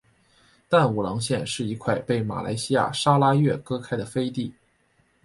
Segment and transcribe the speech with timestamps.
[0.67, 4.51] 淡武廊县是一块被马来西亚砂拉越割开的飞地。